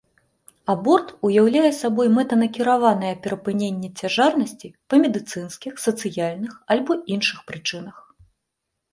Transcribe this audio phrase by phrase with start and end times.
[0.73, 7.95] Аборт уяўляе сабой мэтанакіраванае перапыненне цяжарнасці па медыцынскіх, сацыяльных альбо іншых прычынах.